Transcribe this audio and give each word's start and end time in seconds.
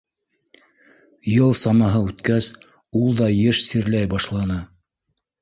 Йыл 1.33 1.53
самаһы 1.63 2.01
үткәс, 2.07 2.49
ул 3.03 3.15
да 3.21 3.29
йыш 3.43 3.61
сирләй 3.69 4.11
башланы. 4.17 4.61